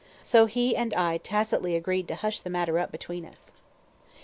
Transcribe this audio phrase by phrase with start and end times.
[0.23, 3.53] So he and I tacitly agreed to hush the matter up between us.